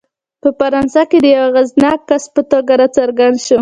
[0.41, 3.59] په فرانسه کې د یوه اغېزناک کس په توګه راڅرګند شو.